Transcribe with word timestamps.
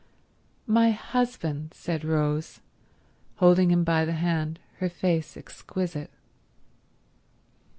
"My 0.65 0.89
husband," 0.89 1.75
said 1.75 2.03
Rose, 2.03 2.59
holding 3.35 3.69
him 3.69 3.83
by 3.83 4.03
the 4.03 4.13
hand, 4.13 4.57
her 4.79 4.89
face 4.89 5.37
exquisite. 5.37 6.09